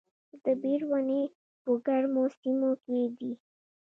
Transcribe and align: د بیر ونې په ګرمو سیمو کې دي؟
د 0.43 0.45
بیر 0.61 0.81
ونې 0.91 1.21
په 1.63 1.71
ګرمو 1.85 2.23
سیمو 2.39 2.71
کې 2.83 3.01
دي؟ 3.17 3.31